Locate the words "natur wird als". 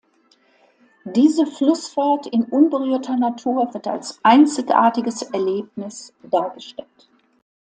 3.17-4.19